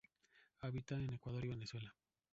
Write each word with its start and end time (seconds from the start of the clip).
Habita 0.61 0.95
en 0.95 1.13
Ecuador 1.13 1.45
y 1.45 1.49
Venezuela. 1.49 1.95